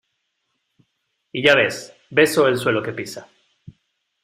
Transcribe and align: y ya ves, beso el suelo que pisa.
y 1.31 1.43
ya 1.45 1.53
ves, 1.55 1.93
beso 2.09 2.47
el 2.47 2.57
suelo 2.57 2.81
que 2.81 2.91
pisa. 2.93 3.29